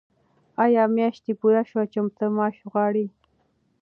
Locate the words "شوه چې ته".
1.69-2.25